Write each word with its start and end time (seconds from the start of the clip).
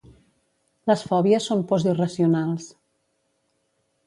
Les 0.91 1.03
fòbies 1.11 1.49
són 1.51 1.61
pors 1.73 1.85
irracionals 1.93 2.67